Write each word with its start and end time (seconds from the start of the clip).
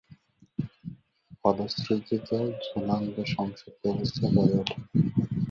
ফলশ্রুতিতে 1.39 2.37
ঝুলন্ত 2.65 3.15
সংসদ 3.35 3.73
ব্যবস্থা 3.83 4.25
গড়ে 4.35 4.53
ওঠে। 4.61 4.77